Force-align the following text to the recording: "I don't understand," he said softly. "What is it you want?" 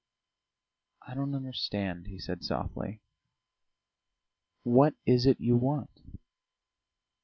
"I 1.03 1.13
don't 1.13 1.35
understand," 1.35 2.07
he 2.07 2.17
said 2.17 2.43
softly. 2.43 3.01
"What 4.63 4.95
is 5.05 5.27
it 5.27 5.39
you 5.39 5.55
want?" 5.57 5.91